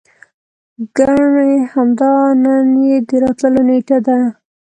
ګني 0.95 1.49
همدا 1.73 2.11
نن 2.43 2.67
يې 2.87 2.97
د 3.07 3.09
راتللو 3.21 3.61
نېټه 3.69 3.97
ده. 4.05 4.17